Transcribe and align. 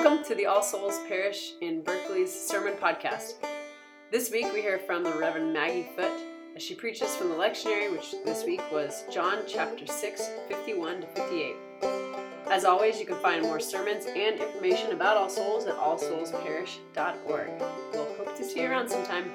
Welcome 0.00 0.24
to 0.26 0.36
the 0.36 0.46
All 0.46 0.62
Souls 0.62 0.96
Parish 1.08 1.54
in 1.60 1.82
Berkeley's 1.82 2.32
Sermon 2.32 2.74
Podcast. 2.74 3.32
This 4.12 4.30
week 4.30 4.46
we 4.52 4.60
hear 4.60 4.78
from 4.78 5.02
the 5.02 5.12
Reverend 5.12 5.52
Maggie 5.52 5.88
Foote 5.96 6.22
as 6.54 6.62
she 6.62 6.76
preaches 6.76 7.16
from 7.16 7.30
the 7.30 7.34
lectionary, 7.34 7.90
which 7.90 8.12
this 8.24 8.44
week 8.44 8.62
was 8.70 9.02
John 9.12 9.38
chapter 9.48 9.88
6, 9.88 10.30
51 10.46 11.00
to 11.00 11.06
58. 11.08 11.56
As 12.48 12.64
always, 12.64 13.00
you 13.00 13.06
can 13.06 13.16
find 13.16 13.42
more 13.42 13.58
sermons 13.58 14.06
and 14.06 14.38
information 14.38 14.92
about 14.92 15.16
All 15.16 15.28
Souls 15.28 15.66
at 15.66 15.74
allsoulsparish.org. 15.74 17.50
We'll 17.92 18.14
hope 18.14 18.36
to 18.36 18.44
see 18.44 18.60
you 18.60 18.70
around 18.70 18.88
sometime. 18.88 19.28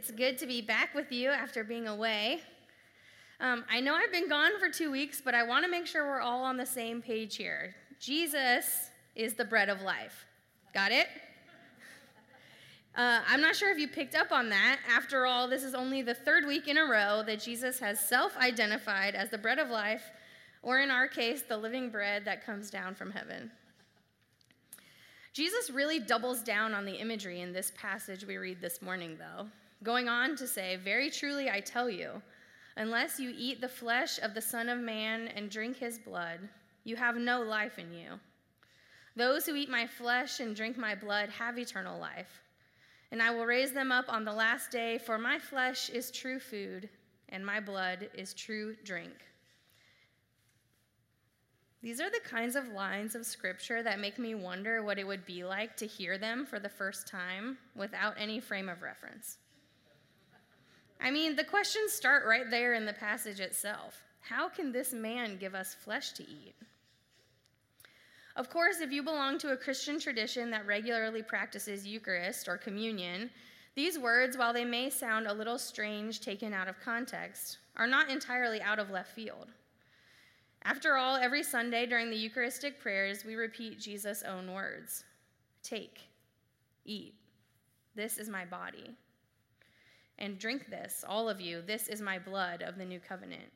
It's 0.00 0.10
good 0.10 0.38
to 0.38 0.46
be 0.46 0.62
back 0.62 0.94
with 0.94 1.12
you 1.12 1.28
after 1.28 1.62
being 1.62 1.86
away. 1.86 2.40
Um, 3.38 3.66
I 3.70 3.80
know 3.80 3.94
I've 3.94 4.10
been 4.10 4.30
gone 4.30 4.58
for 4.58 4.70
two 4.70 4.90
weeks, 4.90 5.20
but 5.22 5.34
I 5.34 5.42
want 5.42 5.62
to 5.66 5.70
make 5.70 5.86
sure 5.86 6.06
we're 6.06 6.22
all 6.22 6.42
on 6.42 6.56
the 6.56 6.64
same 6.64 7.02
page 7.02 7.36
here. 7.36 7.74
Jesus 7.98 8.88
is 9.14 9.34
the 9.34 9.44
bread 9.44 9.68
of 9.68 9.82
life. 9.82 10.24
Got 10.72 10.92
it? 10.92 11.06
Uh, 12.96 13.20
I'm 13.28 13.42
not 13.42 13.54
sure 13.54 13.70
if 13.70 13.76
you 13.76 13.88
picked 13.88 14.14
up 14.14 14.32
on 14.32 14.48
that. 14.48 14.78
After 14.88 15.26
all, 15.26 15.46
this 15.46 15.62
is 15.62 15.74
only 15.74 16.00
the 16.00 16.14
third 16.14 16.46
week 16.46 16.66
in 16.66 16.78
a 16.78 16.84
row 16.86 17.22
that 17.26 17.42
Jesus 17.42 17.78
has 17.80 18.00
self 18.00 18.34
identified 18.38 19.14
as 19.14 19.28
the 19.28 19.36
bread 19.36 19.58
of 19.58 19.68
life, 19.68 20.04
or 20.62 20.80
in 20.80 20.90
our 20.90 21.08
case, 21.08 21.42
the 21.42 21.58
living 21.58 21.90
bread 21.90 22.24
that 22.24 22.46
comes 22.46 22.70
down 22.70 22.94
from 22.94 23.10
heaven. 23.10 23.50
Jesus 25.34 25.68
really 25.68 26.00
doubles 26.00 26.40
down 26.40 26.72
on 26.72 26.86
the 26.86 26.94
imagery 26.94 27.42
in 27.42 27.52
this 27.52 27.70
passage 27.76 28.24
we 28.24 28.38
read 28.38 28.62
this 28.62 28.80
morning, 28.80 29.18
though, 29.18 29.46
going 29.82 30.08
on 30.08 30.36
to 30.36 30.46
say, 30.46 30.76
Very 30.76 31.10
truly 31.10 31.50
I 31.50 31.60
tell 31.60 31.88
you, 31.88 32.22
unless 32.76 33.18
you 33.18 33.32
eat 33.36 33.60
the 33.60 33.68
flesh 33.68 34.18
of 34.22 34.34
the 34.34 34.40
Son 34.40 34.68
of 34.68 34.78
Man 34.78 35.28
and 35.28 35.50
drink 35.50 35.76
his 35.76 35.98
blood, 35.98 36.40
you 36.84 36.96
have 36.96 37.16
no 37.16 37.42
life 37.42 37.78
in 37.78 37.92
you. 37.92 38.18
Those 39.16 39.44
who 39.44 39.56
eat 39.56 39.68
my 39.68 39.86
flesh 39.86 40.40
and 40.40 40.54
drink 40.54 40.76
my 40.76 40.94
blood 40.94 41.28
have 41.30 41.58
eternal 41.58 41.98
life, 42.00 42.40
and 43.12 43.20
I 43.20 43.30
will 43.30 43.44
raise 43.44 43.72
them 43.72 43.90
up 43.90 44.06
on 44.08 44.24
the 44.24 44.32
last 44.32 44.70
day, 44.70 44.98
for 44.98 45.18
my 45.18 45.38
flesh 45.38 45.90
is 45.90 46.10
true 46.10 46.38
food, 46.38 46.88
and 47.28 47.44
my 47.44 47.60
blood 47.60 48.08
is 48.14 48.34
true 48.34 48.76
drink. 48.84 49.12
These 51.82 52.00
are 52.00 52.10
the 52.10 52.20
kinds 52.20 52.56
of 52.56 52.68
lines 52.68 53.14
of 53.14 53.24
scripture 53.24 53.82
that 53.82 54.00
make 54.00 54.18
me 54.18 54.34
wonder 54.34 54.82
what 54.82 54.98
it 54.98 55.06
would 55.06 55.24
be 55.24 55.44
like 55.44 55.76
to 55.78 55.86
hear 55.86 56.18
them 56.18 56.44
for 56.44 56.58
the 56.58 56.68
first 56.68 57.06
time 57.06 57.56
without 57.74 58.14
any 58.18 58.38
frame 58.38 58.68
of 58.68 58.82
reference. 58.82 59.38
I 61.02 61.10
mean, 61.10 61.34
the 61.34 61.44
questions 61.44 61.92
start 61.92 62.26
right 62.26 62.50
there 62.50 62.74
in 62.74 62.84
the 62.84 62.92
passage 62.92 63.40
itself. 63.40 64.02
How 64.20 64.48
can 64.48 64.70
this 64.70 64.92
man 64.92 65.38
give 65.38 65.54
us 65.54 65.74
flesh 65.74 66.12
to 66.12 66.22
eat? 66.22 66.54
Of 68.36 68.50
course, 68.50 68.80
if 68.80 68.92
you 68.92 69.02
belong 69.02 69.38
to 69.38 69.52
a 69.52 69.56
Christian 69.56 69.98
tradition 69.98 70.50
that 70.50 70.66
regularly 70.66 71.22
practices 71.22 71.86
Eucharist 71.86 72.48
or 72.48 72.56
communion, 72.56 73.30
these 73.74 73.98
words, 73.98 74.36
while 74.36 74.52
they 74.52 74.64
may 74.64 74.90
sound 74.90 75.26
a 75.26 75.32
little 75.32 75.58
strange 75.58 76.20
taken 76.20 76.52
out 76.52 76.68
of 76.68 76.80
context, 76.80 77.58
are 77.76 77.86
not 77.86 78.10
entirely 78.10 78.60
out 78.60 78.78
of 78.78 78.90
left 78.90 79.12
field. 79.12 79.48
After 80.62 80.96
all, 80.96 81.16
every 81.16 81.42
Sunday 81.42 81.86
during 81.86 82.10
the 82.10 82.16
Eucharistic 82.16 82.78
prayers, 82.78 83.24
we 83.24 83.34
repeat 83.34 83.80
Jesus' 83.80 84.22
own 84.22 84.52
words 84.52 85.04
Take, 85.62 86.00
eat, 86.84 87.14
this 87.94 88.18
is 88.18 88.28
my 88.28 88.44
body. 88.44 88.96
And 90.20 90.38
drink 90.38 90.68
this, 90.68 91.04
all 91.08 91.28
of 91.28 91.40
you, 91.40 91.62
this 91.62 91.88
is 91.88 92.02
my 92.02 92.18
blood 92.18 92.62
of 92.62 92.76
the 92.76 92.84
new 92.84 93.00
covenant. 93.00 93.50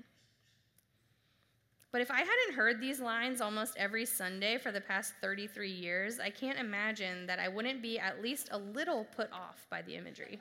But 1.92 2.00
if 2.00 2.10
I 2.10 2.18
hadn't 2.18 2.56
heard 2.56 2.80
these 2.80 2.98
lines 2.98 3.40
almost 3.40 3.76
every 3.76 4.04
Sunday 4.04 4.58
for 4.58 4.72
the 4.72 4.80
past 4.80 5.14
33 5.20 5.70
years, 5.70 6.18
I 6.18 6.30
can't 6.30 6.58
imagine 6.58 7.26
that 7.26 7.38
I 7.38 7.46
wouldn't 7.46 7.82
be 7.82 8.00
at 8.00 8.20
least 8.20 8.48
a 8.50 8.58
little 8.58 9.06
put 9.14 9.30
off 9.32 9.66
by 9.70 9.82
the 9.82 9.94
imagery. 9.94 10.40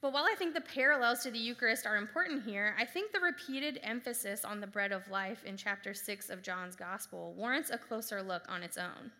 But 0.00 0.12
while 0.12 0.26
I 0.30 0.36
think 0.38 0.54
the 0.54 0.60
parallels 0.60 1.24
to 1.24 1.32
the 1.32 1.38
Eucharist 1.38 1.84
are 1.84 1.96
important 1.96 2.44
here, 2.44 2.76
I 2.78 2.84
think 2.84 3.10
the 3.10 3.18
repeated 3.18 3.80
emphasis 3.82 4.44
on 4.44 4.60
the 4.60 4.66
bread 4.68 4.92
of 4.92 5.10
life 5.10 5.42
in 5.44 5.56
chapter 5.56 5.92
6 5.92 6.30
of 6.30 6.42
John's 6.42 6.76
Gospel 6.76 7.34
warrants 7.36 7.70
a 7.70 7.78
closer 7.78 8.22
look 8.22 8.44
on 8.48 8.62
its 8.62 8.76
own. 8.76 9.10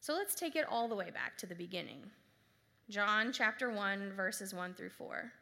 So 0.00 0.12
let's 0.12 0.34
take 0.34 0.56
it 0.56 0.66
all 0.68 0.88
the 0.88 0.94
way 0.94 1.10
back 1.10 1.38
to 1.38 1.46
the 1.46 1.54
beginning. 1.54 2.10
John 2.88 3.32
chapter 3.32 3.70
1, 3.70 4.12
verses 4.12 4.54
1 4.54 4.74
through 4.74 4.90
4. 4.90 5.32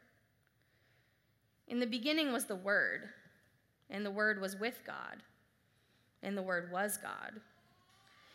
In 1.67 1.79
the 1.79 1.87
beginning 1.87 2.31
was 2.31 2.45
the 2.45 2.55
Word, 2.55 3.09
and 3.89 4.05
the 4.05 4.11
Word 4.11 4.41
was 4.41 4.55
with 4.55 4.81
God, 4.85 5.23
and 6.23 6.37
the 6.37 6.41
Word 6.41 6.71
was 6.71 6.97
God. 6.97 7.39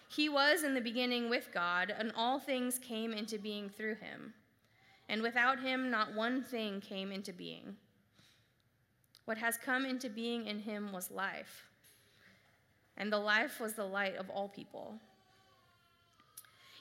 He 0.09 0.29
was 0.29 0.63
in 0.63 0.75
the 0.75 0.81
beginning 0.81 1.31
with 1.31 1.51
God, 1.53 1.95
and 1.97 2.13
all 2.17 2.39
things 2.39 2.79
came 2.79 3.13
into 3.13 3.39
being 3.39 3.69
through 3.69 3.97
him 3.97 4.35
and 5.11 5.23
without 5.23 5.59
him, 5.59 5.91
not 5.91 6.15
one 6.15 6.41
thing 6.41 6.81
came 6.81 7.11
into 7.11 7.33
being. 7.33 7.77
What 9.25 9.39
has 9.39 9.57
come 9.57 9.85
into 9.85 10.09
being 10.09 10.47
in 10.47 10.61
him 10.61 10.93
was 10.93 11.11
life, 11.11 11.67
and 12.97 13.13
the 13.13 13.19
life 13.19 13.59
was 13.59 13.73
the 13.73 13.85
light 13.85 14.15
of 14.17 14.31
all 14.31 14.49
people. 14.49 15.01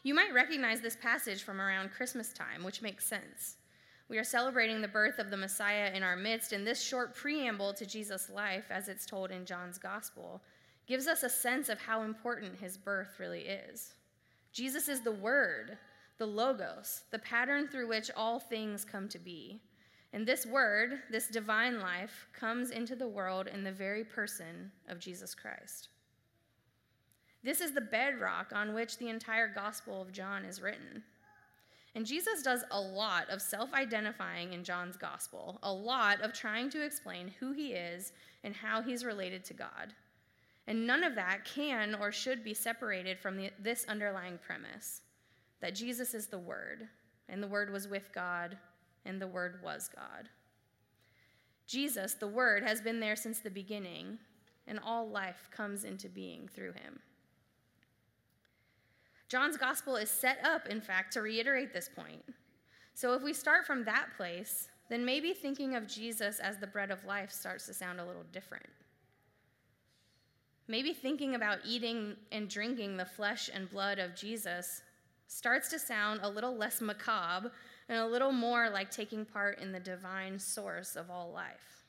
You 0.04 0.14
might 0.14 0.34
recognize 0.34 0.80
this 0.82 0.96
passage 0.96 1.44
from 1.44 1.60
around 1.60 1.92
Christmas 1.92 2.32
time, 2.32 2.64
which 2.64 2.82
makes 2.82 3.06
sense. 3.06 3.58
We 4.08 4.18
are 4.18 4.24
celebrating 4.24 4.82
the 4.82 4.88
birth 4.88 5.20
of 5.20 5.30
the 5.30 5.38
Messiah 5.38 5.92
in 5.94 6.04
our 6.04 6.16
midst, 6.16 6.54
and 6.54 6.66
this 6.66 6.82
short 6.82 7.16
preamble 7.16 7.74
to 7.74 7.86
Jesus' 7.86 8.30
life, 8.30 8.66
as 8.70 8.88
it's 8.88 9.06
told 9.06 9.30
in 9.30 9.46
John's 9.46 9.78
Gospel, 9.78 10.42
gives 10.88 11.06
us 11.06 11.24
a 11.24 11.30
sense 11.30 11.70
of 11.70 11.80
how 11.80 12.02
important 12.02 12.60
his 12.60 12.78
birth 12.78 13.20
really 13.20 13.42
is. 13.42 13.94
Jesus 14.52 14.88
is 14.88 15.02
the 15.02 15.12
Word, 15.12 15.78
the 16.18 16.26
Logos, 16.26 17.04
the 17.12 17.20
pattern 17.20 17.68
through 17.68 17.88
which 17.88 18.10
all 18.16 18.40
things 18.40 18.84
come 18.84 19.08
to 19.10 19.20
be. 19.20 19.62
And 20.12 20.26
this 20.26 20.46
word, 20.46 21.02
this 21.12 21.28
divine 21.28 21.80
life, 21.80 22.26
comes 22.34 22.72
into 22.72 22.96
the 22.96 23.08
world 23.08 23.48
in 23.48 23.64
the 23.64 23.72
very 23.72 24.04
person 24.04 24.72
of 24.88 25.00
Jesus 25.00 25.36
Christ. 25.36 25.90
This 27.44 27.62
is 27.62 27.74
the 27.74 27.82
bedrock 27.82 28.52
on 28.54 28.74
which 28.74 28.98
the 28.98 29.10
entire 29.10 29.48
Gospel 29.48 30.02
of 30.02 30.12
John 30.12 30.44
is 30.44 30.62
written. 30.62 31.04
And 31.96 32.06
Jesus 32.06 32.44
does 32.44 32.64
a 32.72 32.80
lot 32.80 33.30
of 33.30 33.42
self 33.42 33.74
identifying 33.74 34.54
in 34.54 34.64
John's 34.64 34.98
Gospel, 34.98 35.60
a 35.64 35.72
lot 35.72 36.22
of 36.22 36.34
trying 36.34 36.70
to 36.72 36.84
explain 36.84 37.34
who 37.40 37.52
he 37.52 37.74
is 37.74 38.14
and 38.44 38.56
how 38.56 38.82
he's 38.82 39.06
related 39.06 39.44
to 39.46 39.54
God. 39.54 39.94
And 40.68 40.86
none 40.86 41.04
of 41.04 41.16
that 41.16 41.46
can 41.46 41.96
or 41.96 42.12
should 42.12 42.44
be 42.44 42.54
separated 42.54 43.20
from 43.20 43.38
the, 43.38 43.50
this 43.60 43.86
underlying 43.88 44.38
premise 44.46 45.02
that 45.62 45.76
Jesus 45.76 46.14
is 46.14 46.28
the 46.28 46.38
Word, 46.38 46.88
and 47.28 47.44
the 47.44 47.48
Word 47.48 47.72
was 47.72 47.88
with 47.88 48.14
God, 48.14 48.58
and 49.06 49.22
the 49.22 49.28
Word 49.28 49.60
was 49.64 49.90
God. 49.94 50.30
Jesus, 51.68 52.14
the 52.14 52.28
Word, 52.28 52.64
has 52.64 52.82
been 52.82 53.00
there 53.00 53.16
since 53.16 53.40
the 53.40 53.50
beginning, 53.50 54.20
and 54.68 54.80
all 54.80 55.10
life 55.10 55.50
comes 55.52 55.84
into 55.84 56.08
being 56.08 56.48
through 56.48 56.74
him. 56.74 57.00
John's 59.30 59.58
gospel 59.58 59.96
is 59.96 60.10
set 60.10 60.40
up, 60.44 60.68
in 60.68 60.82
fact, 60.82 61.14
to 61.14 61.22
reiterate 61.22 61.72
this 61.72 61.88
point. 61.88 62.24
So 62.96 63.14
if 63.14 63.22
we 63.22 63.32
start 63.32 63.66
from 63.66 63.86
that 63.86 64.08
place, 64.18 64.68
then 64.90 65.06
maybe 65.06 65.34
thinking 65.34 65.76
of 65.76 65.88
Jesus 65.88 66.40
as 66.40 66.58
the 66.58 66.68
bread 66.68 66.90
of 66.90 67.06
life 67.06 67.32
starts 67.32 67.68
to 67.68 67.74
sound 67.74 68.00
a 68.00 68.06
little 68.06 68.26
different. 68.34 68.66
Maybe 70.68 70.94
thinking 70.94 71.36
about 71.36 71.60
eating 71.64 72.16
and 72.32 72.50
drinking 72.50 72.98
the 72.98 73.06
flesh 73.06 73.50
and 73.54 73.70
blood 73.70 74.00
of 74.00 74.16
Jesus 74.16 74.82
starts 75.28 75.70
to 75.70 75.80
sound 75.80 76.22
a 76.24 76.30
little 76.30 76.56
less 76.56 76.82
macabre 76.82 77.52
and 77.88 78.00
a 78.00 78.08
little 78.08 78.32
more 78.32 78.70
like 78.70 78.90
taking 78.90 79.26
part 79.26 79.60
in 79.60 79.72
the 79.72 79.80
divine 79.80 80.40
source 80.40 80.96
of 80.96 81.12
all 81.12 81.32
life. 81.32 81.86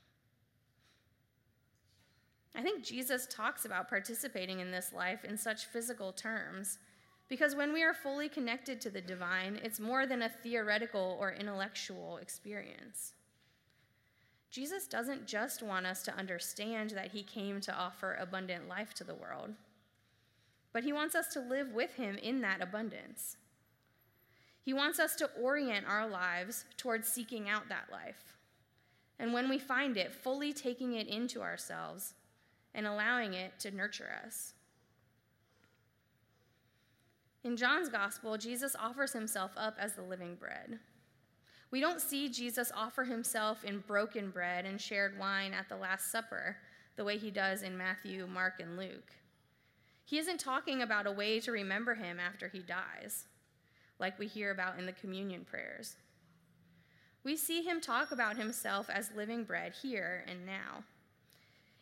I 2.55 2.63
think 2.63 2.85
Jesus 2.85 3.27
talks 3.27 3.65
about 3.65 3.89
participating 3.89 4.61
in 4.61 4.71
this 4.71 4.93
life 4.93 5.25
in 5.25 5.39
such 5.39 5.67
physical 5.67 6.13
terms 6.13 6.79
because 7.31 7.55
when 7.55 7.73
we 7.73 7.83
are 7.83 7.95
fully 7.95 8.29
connected 8.29 8.79
to 8.83 8.91
the 8.91 9.01
divine, 9.01 9.59
it's 9.65 9.81
more 9.81 10.05
than 10.05 10.21
a 10.21 10.29
theoretical 10.29 11.17
or 11.19 11.33
intellectual 11.33 12.19
experience. 12.19 13.15
Jesus 14.51 14.87
doesn't 14.87 15.27
just 15.27 15.63
want 15.63 15.87
us 15.87 16.03
to 16.03 16.15
understand 16.15 16.91
that 16.91 17.13
he 17.13 17.23
came 17.23 17.63
to 17.63 17.75
offer 17.75 18.19
abundant 18.21 18.69
life 18.69 18.93
to 18.95 19.05
the 19.05 19.15
world 19.15 19.55
but 20.73 20.85
He 20.85 20.93
wants 20.93 21.15
us 21.15 21.29
to 21.29 21.41
live 21.41 21.73
with 21.73 21.95
Him 21.95 22.17
in 22.17 22.41
that 22.43 22.63
abundance. 22.63 23.37
He 24.63 24.73
wants 24.73 24.99
us 24.99 25.17
to 25.17 25.31
orient 25.41 25.87
our 25.89 26.09
lives 26.09 26.65
towards 26.77 27.09
seeking 27.09 27.49
out 27.49 27.69
that 27.69 27.89
life. 27.91 28.37
And 29.19 29.33
when 29.33 29.49
we 29.49 29.59
find 29.59 29.97
it, 29.97 30.15
fully 30.15 30.53
taking 30.53 30.95
it 30.95 31.09
into 31.09 31.43
ourselves 31.43 32.15
and 32.75 32.87
allowing 32.87 33.35
it 33.35 33.59
to 33.61 33.71
nurture 33.71 34.11
us. 34.25 34.55
In 37.43 37.57
John's 37.57 37.89
gospel, 37.89 38.37
Jesus 38.37 38.77
offers 38.79 39.13
himself 39.13 39.53
up 39.57 39.77
as 39.79 39.95
the 39.95 40.03
living 40.03 40.35
bread. 40.35 40.79
We 41.71 41.81
don't 41.81 42.01
see 42.01 42.29
Jesus 42.29 42.73
offer 42.77 43.05
himself 43.05 43.65
in 43.65 43.79
broken 43.87 44.31
bread 44.31 44.67
and 44.67 44.81
shared 44.81 45.19
wine 45.19 45.55
at 45.55 45.69
the 45.69 45.77
Last 45.77 46.11
Supper 46.11 46.57
the 46.97 47.05
way 47.05 47.17
he 47.17 47.31
does 47.31 47.63
in 47.63 47.79
Matthew, 47.79 48.27
Mark, 48.27 48.61
and 48.61 48.77
Luke. 48.77 49.13
He 50.05 50.19
isn't 50.19 50.41
talking 50.41 50.83
about 50.83 51.07
a 51.07 51.13
way 51.13 51.41
to 51.41 51.53
remember 51.53 51.95
him 51.95 52.19
after 52.19 52.49
he 52.49 52.59
dies, 52.59 53.27
like 53.99 54.19
we 54.19 54.27
hear 54.27 54.51
about 54.51 54.79
in 54.79 54.85
the 54.85 54.93
communion 54.93 55.45
prayers. 55.45 55.97
We 57.23 57.37
see 57.37 57.63
him 57.63 57.81
talk 57.81 58.11
about 58.11 58.37
himself 58.37 58.91
as 58.91 59.13
living 59.15 59.45
bread 59.45 59.75
here 59.81 60.25
and 60.27 60.45
now. 60.45 60.85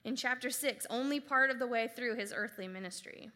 In 0.04 0.14
chapter 0.14 0.50
6, 0.50 0.86
only 0.90 1.20
part 1.20 1.50
of 1.50 1.58
the 1.58 1.66
way 1.66 1.88
through 1.88 2.16
his 2.16 2.32
earthly 2.36 2.68
ministry. 2.68 3.30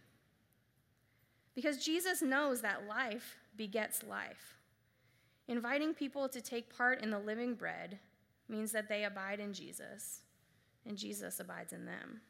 Because 1.55 1.85
Jesus 1.85 2.23
knows 2.23 2.63
that 2.63 2.89
life 2.89 3.37
begets 3.57 4.03
life. 4.03 4.59
Inviting 5.49 5.93
people 5.93 6.29
to 6.29 6.41
take 6.41 6.75
part 6.75 7.03
in 7.03 7.11
the 7.11 7.19
living 7.19 7.55
bread 7.55 7.99
means 8.49 8.73
that 8.73 8.89
they 8.89 9.05
abide 9.05 9.41
in 9.41 9.53
Jesus, 9.53 10.21
and 10.87 10.97
Jesus 10.97 11.41
abides 11.41 11.73
in 11.73 11.85
them. 11.85 12.21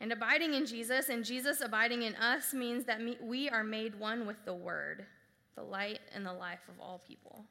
And 0.00 0.12
abiding 0.12 0.54
in 0.54 0.64
Jesus 0.64 1.10
and 1.10 1.24
Jesus 1.24 1.60
abiding 1.60 2.02
in 2.02 2.14
us 2.16 2.54
means 2.54 2.84
that 2.86 3.00
we 3.22 3.50
are 3.50 3.64
made 3.64 3.98
one 3.98 4.26
with 4.26 4.44
the 4.46 4.54
Word, 4.54 5.04
the 5.56 5.62
light 5.62 6.00
and 6.14 6.24
the 6.24 6.32
life 6.32 6.68
of 6.68 6.80
all 6.80 7.02
people. 7.06 7.44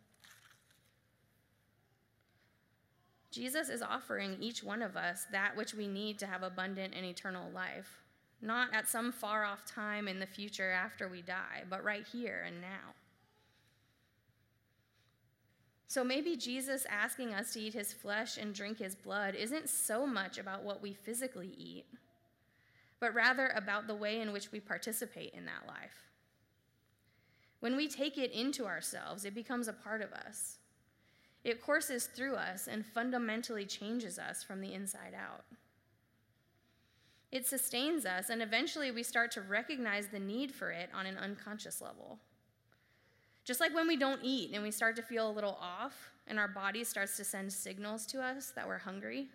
Jesus 3.31 3.69
is 3.69 3.83
offering 3.83 4.37
each 4.39 4.63
one 4.63 4.81
of 4.81 4.97
us 4.97 5.27
that 5.31 5.55
which 5.55 5.75
we 5.75 5.87
need 5.87 6.17
to 6.19 6.25
have 6.25 6.41
abundant 6.41 6.95
and 6.95 7.05
eternal 7.05 7.51
life, 7.51 7.98
not 8.41 8.73
at 8.73 8.87
some 8.87 9.11
far 9.11 9.43
off 9.43 9.65
time 9.65 10.07
in 10.07 10.19
the 10.19 10.25
future 10.25 10.71
after 10.71 11.07
we 11.07 11.21
die, 11.21 11.63
but 11.69 11.83
right 11.83 12.05
here 12.11 12.43
and 12.45 12.61
now. 12.61 12.93
So 15.87 16.03
maybe 16.03 16.37
Jesus 16.37 16.85
asking 16.89 17.33
us 17.33 17.53
to 17.53 17.59
eat 17.59 17.73
his 17.73 17.93
flesh 17.93 18.37
and 18.37 18.53
drink 18.53 18.77
his 18.77 18.95
blood 18.95 19.35
isn't 19.35 19.69
so 19.69 20.05
much 20.05 20.37
about 20.37 20.63
what 20.63 20.81
we 20.81 20.93
physically 20.93 21.53
eat 21.57 21.85
but 22.99 23.13
rather 23.13 23.47
about 23.55 23.87
the 23.87 23.95
way 23.95 24.19
in 24.19 24.31
which 24.31 24.51
we 24.51 24.59
participate 24.59 25.33
in 25.33 25.45
that 25.45 25.67
life. 25.67 26.09
When 27.59 27.75
we 27.75 27.87
take 27.87 28.17
it 28.17 28.31
into 28.31 28.65
ourselves, 28.65 29.25
it 29.25 29.35
becomes 29.35 29.67
a 29.67 29.73
part 29.73 30.01
of 30.01 30.13
us. 30.13 30.57
It 31.43 31.61
courses 31.61 32.07
through 32.07 32.35
us 32.35 32.67
and 32.67 32.85
fundamentally 32.85 33.65
changes 33.65 34.19
us 34.19 34.43
from 34.43 34.61
the 34.61 34.73
inside 34.73 35.13
out. 35.15 35.45
It 37.31 37.45
sustains 37.45 38.05
us, 38.05 38.29
and 38.29 38.41
eventually 38.41 38.91
we 38.91 39.03
start 39.03 39.31
to 39.31 39.41
recognize 39.41 40.07
the 40.07 40.19
need 40.19 40.51
for 40.51 40.71
it 40.71 40.89
on 40.93 41.05
an 41.05 41.17
unconscious 41.17 41.79
level. 41.81 42.19
Just 43.45 43.59
like 43.59 43.73
when 43.73 43.87
we 43.87 43.97
don't 43.97 44.21
eat 44.23 44.51
and 44.53 44.63
we 44.63 44.71
start 44.71 44.95
to 44.95 45.01
feel 45.01 45.29
a 45.29 45.31
little 45.31 45.57
off, 45.61 46.11
and 46.27 46.39
our 46.39 46.47
body 46.47 46.83
starts 46.83 47.17
to 47.17 47.23
send 47.23 47.51
signals 47.51 48.05
to 48.07 48.21
us 48.21 48.51
that 48.55 48.67
we're 48.67 48.79
hungry, 48.79 49.27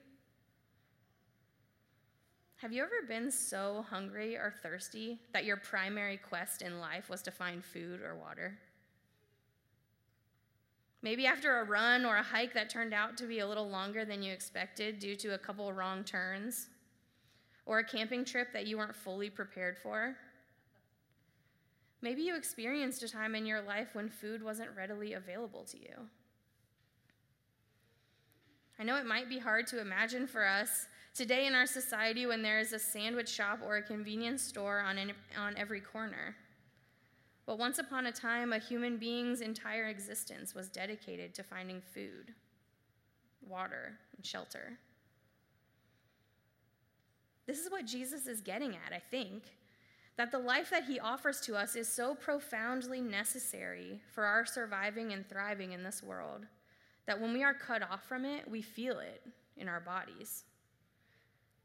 have 2.56 2.73
you 2.73 2.82
ever 2.82 3.06
been 3.06 3.31
so 3.31 3.85
hungry 3.91 4.37
or 4.37 4.55
thirsty 4.62 5.19
that 5.32 5.44
your 5.44 5.58
primary 5.58 6.17
quest 6.17 6.62
in 6.62 6.81
life 6.81 7.11
was 7.11 7.20
to 7.23 7.31
find 7.31 7.64
food 7.64 8.00
or 8.00 8.14
water? 8.14 8.58
Maybe 11.02 11.26
after 11.26 11.58
a 11.58 11.64
run 11.64 12.06
or 12.06 12.17
a 12.17 12.23
hike 12.23 12.55
that 12.55 12.70
turned 12.70 12.94
out 12.94 13.19
to 13.19 13.26
be 13.26 13.41
a 13.41 13.46
little 13.46 13.69
longer 13.69 14.06
than 14.06 14.23
you 14.23 14.32
expected 14.32 14.99
due 14.99 15.14
to 15.17 15.35
a 15.35 15.38
couple 15.38 15.70
wrong 15.75 16.05
turns, 16.05 16.69
or 17.66 17.78
a 17.78 17.84
camping 17.84 18.25
trip 18.25 18.52
that 18.52 18.66
you 18.66 18.78
weren't 18.78 18.94
fully 18.94 19.31
prepared 19.31 19.76
for. 19.78 20.16
Maybe 22.02 22.22
you 22.22 22.37
experienced 22.37 23.02
a 23.02 23.08
time 23.08 23.34
in 23.34 23.46
your 23.46 23.62
life 23.62 23.94
when 23.94 24.11
food 24.11 24.43
wasn't 24.43 24.70
readily 24.76 25.14
available 25.14 25.64
to 25.64 25.78
you. 25.78 26.08
I 28.78 28.84
know 28.84 28.96
it 28.96 29.06
might 29.06 29.28
be 29.28 29.38
hard 29.38 29.66
to 29.69 29.81
imagine 29.81 30.26
for 30.26 30.46
us 30.46 30.87
Today, 31.14 31.46
in 31.46 31.55
our 31.55 31.66
society, 31.66 32.26
when 32.26 32.43
there 32.43 32.58
is 32.58 32.72
a 32.72 32.78
sandwich 32.78 33.28
shop 33.28 33.61
or 33.64 33.76
a 33.76 33.82
convenience 33.82 34.43
store 34.43 34.81
on, 34.81 34.99
an, 34.99 35.12
on 35.38 35.56
every 35.56 35.81
corner, 35.81 36.34
but 37.46 37.56
once 37.56 37.78
upon 37.78 38.06
a 38.06 38.12
time, 38.12 38.52
a 38.52 38.58
human 38.58 38.96
being's 38.96 39.40
entire 39.40 39.87
existence 39.87 40.56
was 40.56 40.69
dedicated 40.69 41.32
to 41.34 41.44
finding 41.44 41.81
food, 41.81 42.34
water, 43.49 43.96
and 44.17 44.26
shelter. 44.26 44.76
This 47.46 47.58
is 47.58 47.70
what 47.70 47.87
Jesus 47.87 48.26
is 48.26 48.41
getting 48.41 48.70
at, 48.70 48.93
I 48.93 49.00
think. 49.11 49.44
That 50.17 50.31
the 50.31 50.38
life 50.38 50.70
that 50.70 50.85
he 50.85 51.00
offers 51.00 51.41
to 51.43 51.56
us 51.56 51.75
is 51.75 51.88
so 51.88 52.14
profoundly 52.14 53.00
necessary 53.00 54.00
for 54.14 54.25
our 54.25 54.46
surviving 54.46 55.12
and 55.12 55.29
thriving 55.29 55.73
in 55.73 55.82
this 55.82 56.02
world 56.02 56.46
that 57.06 57.20
when 57.20 57.32
we 57.32 57.43
are 57.43 57.52
cut 57.52 57.82
off 57.82 58.05
from 58.05 58.25
it, 58.25 58.49
we 58.49 58.62
feel 58.62 58.99
it 59.00 59.23
in 59.56 59.69
our 59.69 59.81
bodies 59.81 60.44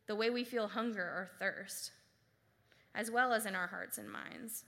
the 0.09 0.15
way 0.15 0.31
we 0.31 0.43
feel 0.43 0.67
hunger 0.67 1.03
or 1.03 1.29
thirst, 1.37 1.91
as 2.95 3.11
well 3.11 3.31
as 3.31 3.45
in 3.45 3.53
our 3.53 3.67
hearts 3.67 3.99
and 3.99 4.11
minds, 4.11 4.63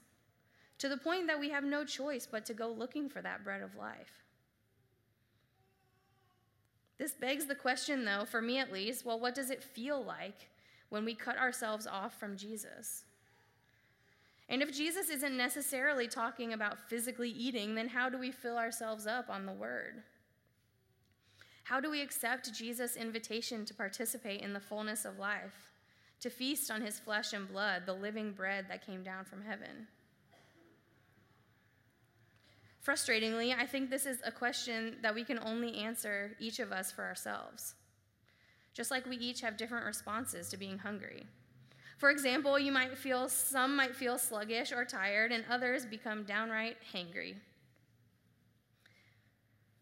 to 0.78 0.88
the 0.88 0.96
point 0.96 1.26
that 1.26 1.40
we 1.40 1.50
have 1.50 1.64
no 1.64 1.84
choice 1.84 2.28
but 2.30 2.46
to 2.46 2.54
go 2.54 2.68
looking 2.68 3.08
for 3.08 3.20
that 3.20 3.42
bread 3.42 3.60
of 3.60 3.74
life. 3.74 4.22
This 6.96 7.14
begs 7.14 7.46
the 7.46 7.56
question, 7.56 8.04
though, 8.04 8.24
for 8.24 8.40
me 8.40 8.58
at 8.58 8.72
least 8.72 9.04
well, 9.04 9.18
what 9.18 9.34
does 9.34 9.50
it 9.50 9.64
feel 9.64 10.02
like 10.02 10.48
when 10.92 11.06
we 11.06 11.14
cut 11.14 11.38
ourselves 11.38 11.86
off 11.86 12.20
from 12.20 12.36
Jesus? 12.36 13.04
And 14.50 14.60
if 14.60 14.76
Jesus 14.76 15.08
isn't 15.08 15.34
necessarily 15.34 16.06
talking 16.06 16.52
about 16.52 16.78
physically 16.78 17.30
eating, 17.30 17.74
then 17.74 17.88
how 17.88 18.10
do 18.10 18.18
we 18.18 18.30
fill 18.30 18.58
ourselves 18.58 19.06
up 19.06 19.30
on 19.30 19.46
the 19.46 19.52
word? 19.52 20.02
How 21.64 21.80
do 21.80 21.90
we 21.90 22.02
accept 22.02 22.52
Jesus' 22.52 22.94
invitation 22.94 23.64
to 23.64 23.72
participate 23.72 24.42
in 24.42 24.52
the 24.52 24.60
fullness 24.60 25.06
of 25.06 25.18
life, 25.18 25.72
to 26.20 26.28
feast 26.28 26.70
on 26.70 26.82
his 26.82 26.98
flesh 26.98 27.32
and 27.32 27.48
blood, 27.48 27.84
the 27.86 27.94
living 27.94 28.32
bread 28.32 28.66
that 28.68 28.84
came 28.84 29.02
down 29.02 29.24
from 29.24 29.40
heaven? 29.40 29.86
Frustratingly, 32.86 33.56
I 33.58 33.64
think 33.64 33.88
this 33.88 34.04
is 34.04 34.18
a 34.26 34.32
question 34.32 34.96
that 35.00 35.14
we 35.14 35.24
can 35.24 35.38
only 35.38 35.76
answer 35.76 36.32
each 36.38 36.58
of 36.58 36.70
us 36.70 36.92
for 36.92 37.04
ourselves. 37.04 37.76
Just 38.74 38.90
like 38.90 39.06
we 39.06 39.16
each 39.16 39.40
have 39.42 39.56
different 39.56 39.86
responses 39.86 40.48
to 40.48 40.56
being 40.56 40.78
hungry. 40.78 41.26
For 41.98 42.10
example, 42.10 42.58
you 42.58 42.72
might 42.72 42.98
feel 42.98 43.28
some 43.28 43.76
might 43.76 43.94
feel 43.94 44.18
sluggish 44.18 44.72
or 44.72 44.84
tired 44.84 45.30
and 45.30 45.44
others 45.48 45.86
become 45.86 46.24
downright 46.24 46.76
hangry. 46.92 47.36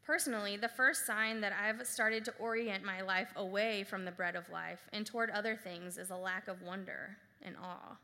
Personally, 0.05 0.57
the 0.57 0.69
first 0.69 1.07
sign 1.07 1.41
that 1.41 1.53
I've 1.53 1.87
started 1.87 2.25
to 2.25 2.35
orient 2.39 2.85
my 2.85 3.01
life 3.01 3.29
away 3.37 3.85
from 3.85 4.05
the 4.05 4.11
bread 4.11 4.35
of 4.35 4.51
life 4.51 4.81
and 4.93 5.07
toward 5.07 5.31
other 5.31 5.57
things 5.57 5.99
is 5.99 6.11
a 6.11 6.17
lack 6.17 6.49
of 6.49 6.63
wonder 6.63 7.17
and 7.43 7.55
awe. 7.57 7.97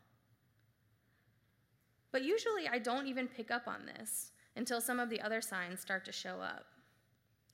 But 2.12 2.22
usually 2.22 2.68
I 2.68 2.78
don't 2.78 3.08
even 3.08 3.26
pick 3.26 3.50
up 3.50 3.66
on 3.66 3.86
this 3.86 4.30
until 4.54 4.80
some 4.80 5.00
of 5.00 5.10
the 5.10 5.20
other 5.20 5.40
signs 5.40 5.80
start 5.80 6.04
to 6.04 6.12
show 6.12 6.40
up 6.40 6.64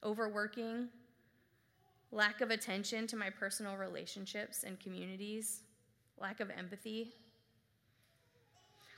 overworking, 0.05 0.89
lack 2.13 2.43
of 2.43 2.51
attention 2.51 3.07
to 3.07 3.17
my 3.17 3.31
personal 3.31 3.77
relationships 3.77 4.65
and 4.65 4.79
communities, 4.79 5.63
lack 6.19 6.41
of 6.41 6.51
empathy. 6.51 7.15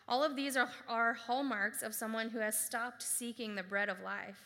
All 0.06 0.22
of 0.22 0.36
these 0.36 0.56
are, 0.56 0.68
are 0.88 1.14
hallmarks 1.14 1.82
of 1.82 1.94
someone 1.94 2.28
who 2.28 2.40
has 2.40 2.58
stopped 2.58 3.02
seeking 3.02 3.54
the 3.54 3.62
bread 3.62 3.88
of 3.88 4.02
life 4.02 4.40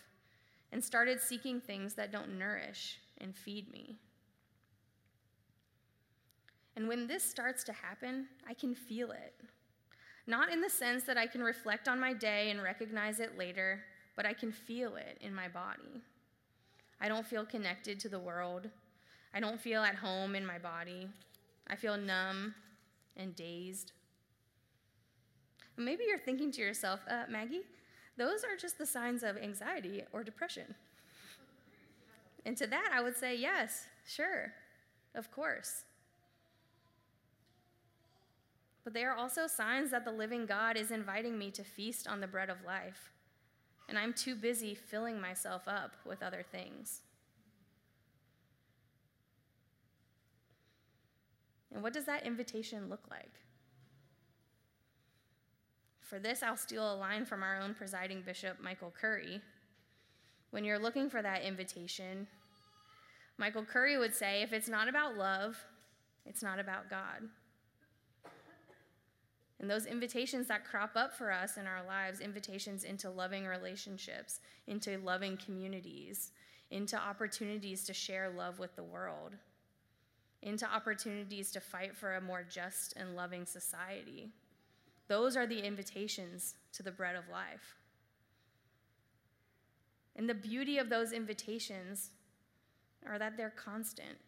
and 0.71 0.85
started 0.85 1.21
seeking 1.21 1.61
things 1.61 1.95
that 1.95 2.13
don't 2.13 2.39
nourish 2.39 2.99
and 3.17 3.35
feed 3.35 3.73
me. 3.73 3.97
And 6.77 6.87
when 6.87 7.09
this 7.09 7.25
starts 7.25 7.65
to 7.65 7.73
happen, 7.73 8.29
I 8.49 8.55
can 8.55 8.75
feel 8.75 9.11
it. 9.11 9.35
Not 10.29 10.53
in 10.53 10.61
the 10.61 10.71
sense 10.71 11.05
that 11.05 11.17
I 11.17 11.27
can 11.27 11.43
reflect 11.43 11.89
on 11.89 11.99
my 11.99 12.13
day 12.13 12.51
and 12.51 12.63
recognize 12.63 13.19
it 13.19 13.39
later, 13.39 13.83
but 14.15 14.27
I 14.27 14.35
can 14.35 14.53
feel 14.53 14.95
it 14.97 15.19
in 15.23 15.35
my 15.35 15.49
body. 15.49 16.03
I 17.01 17.09
don't 17.09 17.27
feel 17.27 17.45
connected 17.45 18.01
to 18.01 18.09
the 18.09 18.19
world. 18.19 18.69
I 19.33 19.41
don't 19.41 19.61
feel 19.61 19.83
at 19.83 19.95
home 19.95 20.35
in 20.35 20.45
my 20.45 20.59
body. 20.59 21.09
I 21.69 21.77
feel 21.77 21.97
numb 21.97 22.55
and 23.17 23.37
dazed. 23.37 23.93
Maybe 25.77 26.05
you're 26.09 26.19
thinking 26.19 26.51
to 26.53 26.61
yourself, 26.61 27.01
uh, 27.09 27.25
Maggie, 27.29 27.63
those 28.17 28.43
are 28.43 28.57
just 28.57 28.79
the 28.79 28.87
signs 28.87 29.23
of 29.23 29.37
anxiety 29.37 30.03
or 30.13 30.25
depression. 30.25 30.75
And 32.45 32.57
to 32.57 32.67
that, 32.67 32.91
I 32.93 33.01
would 33.01 33.17
say, 33.17 33.37
yes, 33.37 33.85
sure, 34.07 34.53
of 35.15 35.31
course. 35.31 35.85
But 38.83 38.95
they 38.95 39.05
are 39.05 39.15
also 39.15 39.47
signs 39.47 39.91
that 39.91 40.05
the 40.05 40.11
living 40.11 40.47
God 40.47 40.77
is 40.77 40.91
inviting 40.91 41.39
me 41.39 41.51
to 41.53 41.63
feast 41.63 42.09
on 42.09 42.21
the 42.21 42.27
bread 42.27 42.49
of 42.49 42.65
life, 42.65 43.13
and 43.89 43.99
I'm 43.99 44.13
too 44.13 44.35
busy 44.35 44.75
filling 44.75 45.21
myself 45.21 45.63
up 45.67 45.97
with 46.05 46.23
other 46.23 46.45
things. 46.51 47.01
And 51.73 51.83
what 51.83 51.93
does 51.93 52.05
that 52.07 52.27
invitation 52.27 52.89
look 52.89 53.05
like? 53.11 53.33
For 56.01 56.19
this, 56.19 56.43
I'll 56.43 56.57
steal 56.57 56.95
a 56.95 56.97
line 56.97 57.27
from 57.27 57.43
our 57.43 57.61
own 57.61 57.75
presiding 57.75 58.23
bishop, 58.23 58.59
Michael 58.63 58.93
Curry. 58.99 59.43
When 60.51 60.65
you're 60.65 60.79
looking 60.79 61.11
for 61.11 61.21
that 61.21 61.43
invitation, 61.43 62.27
Michael 63.37 63.65
Curry 63.65 63.99
would 63.99 64.15
say 64.15 64.43
if 64.43 64.53
it's 64.53 64.69
not 64.69 64.89
about 64.89 65.17
love, 65.17 65.57
it's 66.25 66.43
not 66.43 66.59
about 66.59 66.89
God. 66.89 67.29
And 69.61 69.69
those 69.69 69.87
invitations 69.87 70.47
that 70.47 70.65
crop 70.65 70.93
up 70.95 71.13
for 71.13 71.33
us 71.33 71.57
in 71.57 71.67
our 71.67 71.85
lives, 71.85 72.21
invitations 72.21 72.85
into 72.85 73.11
loving 73.11 73.45
relationships, 73.45 74.41
into 74.67 74.99
loving 74.99 75.37
communities, 75.37 76.31
into 76.71 76.97
opportunities 76.97 77.85
to 77.85 77.93
share 77.93 78.31
love 78.31 78.59
with 78.59 78.77
the 78.77 78.85
world, 78.85 79.35
into 80.43 80.65
opportunities 80.73 81.51
to 81.51 81.61
fight 81.61 81.97
for 81.97 82.15
a 82.15 82.21
more 82.21 82.45
just 82.49 82.95
and 82.97 83.17
loving 83.17 83.45
society. 83.45 84.29
Those 85.09 85.37
are 85.37 85.47
the 85.47 85.61
invitations 85.61 86.55
to 86.75 86.83
the 86.83 86.93
bread 86.93 87.17
of 87.17 87.29
life. 87.29 87.75
And 90.15 90.29
the 90.29 90.35
beauty 90.35 90.79
of 90.79 90.89
those 90.89 91.13
invitations 91.13 92.11
are 93.07 93.19
that 93.19 93.37
they're 93.37 93.51
constant. 93.51 94.19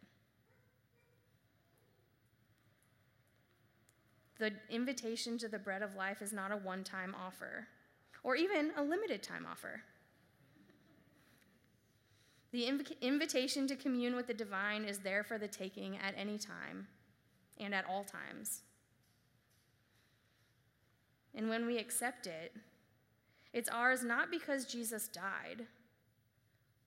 The 4.41 4.53
invitation 4.71 5.37
to 5.39 5.49
the 5.49 5.59
bread 5.59 5.83
of 5.83 5.97
life 5.97 6.23
is 6.23 6.33
not 6.33 6.51
a 6.51 6.57
one 6.57 6.83
time 6.83 7.15
offer 7.15 7.69
or 8.23 8.37
even 8.37 8.73
a 8.75 8.83
limited 8.83 9.23
time 9.23 9.47
offer. 9.49 9.83
The 12.51 12.63
inv- 12.63 13.01
invitation 13.03 13.67
to 13.67 13.77
commune 13.77 14.17
with 14.17 14.27
the 14.27 14.35
divine 14.35 14.85
is 14.85 15.01
there 15.01 15.23
for 15.23 15.37
the 15.37 15.47
taking 15.47 15.99
at 15.99 16.15
any 16.17 16.39
time 16.39 16.89
and 17.59 17.75
at 17.75 17.85
all 17.87 18.03
times. 18.03 18.63
And 21.35 21.51
when 21.51 21.67
we 21.67 21.77
accept 21.77 22.27
it, 22.27 22.55
it's 23.53 23.69
ours 23.69 24.03
not 24.03 24.31
because 24.31 24.65
Jesus 24.65 25.07
died, 25.07 25.67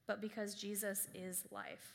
but 0.08 0.20
because 0.20 0.56
Jesus 0.56 1.06
is 1.14 1.44
life. 1.52 1.92